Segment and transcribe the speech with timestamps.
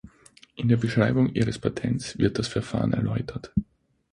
[0.55, 3.53] In der Beschreibung ihres Patents wird das Verfahren erläutert.